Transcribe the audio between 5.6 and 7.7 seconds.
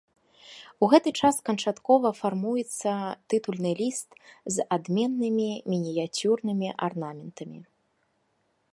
мініяцюрнымі арнаментамі.